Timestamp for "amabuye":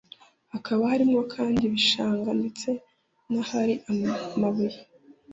3.91-4.77